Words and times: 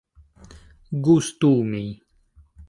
gustumi 1.03 1.85